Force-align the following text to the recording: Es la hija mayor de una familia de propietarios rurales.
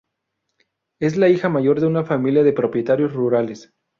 Es 0.99 1.15
la 1.15 1.29
hija 1.29 1.47
mayor 1.47 1.79
de 1.79 1.85
una 1.85 2.03
familia 2.03 2.41
de 2.41 2.53
propietarios 2.53 3.13
rurales. 3.13 3.71